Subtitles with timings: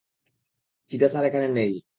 [0.91, 1.71] চিদা sir এখানে নেই।